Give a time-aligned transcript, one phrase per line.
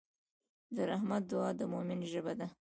[0.75, 2.47] د رحمت دعا د مؤمن ژبه ده.